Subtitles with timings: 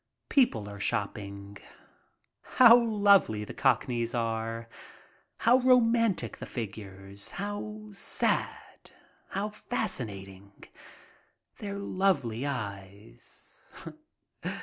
[0.29, 1.59] People are shopping.
[2.41, 4.67] How lovely the cockneys are!
[5.37, 8.89] How romantic the figures, how sad,
[9.29, 10.53] how fascinating!
[11.59, 13.61] Their lovely eyes.